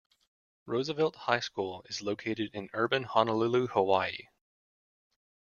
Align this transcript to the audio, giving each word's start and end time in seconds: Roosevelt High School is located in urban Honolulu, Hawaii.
Roosevelt 0.65 1.15
High 1.15 1.41
School 1.41 1.85
is 1.87 2.01
located 2.01 2.49
in 2.55 2.71
urban 2.73 3.03
Honolulu, 3.03 3.67
Hawaii. 3.67 4.29